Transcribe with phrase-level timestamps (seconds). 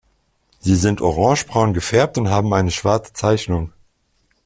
[0.57, 3.71] Sie sind orangebraun gefärbt und haben eine schwarze Zeichnung.